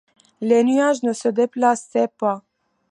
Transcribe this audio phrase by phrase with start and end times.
[0.41, 2.41] Les nuages ne se déplaçaient pas.